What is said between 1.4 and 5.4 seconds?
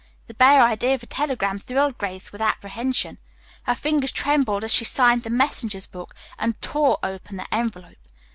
thrilled Grace with apprehension. Her fingers trembled as she signed the